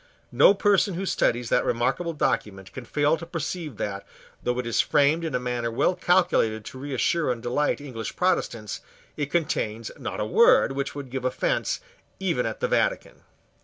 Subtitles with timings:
[0.31, 4.03] No person who studies that remarkable document can fail to perceive that,
[4.41, 8.81] though it is framed in a manner well calculated to reassure and delight English Protestants,
[9.15, 11.81] it contains not a word which could give offence,
[12.19, 13.21] even at the Vatican.